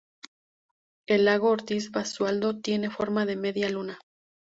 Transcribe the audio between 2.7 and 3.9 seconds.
forma de media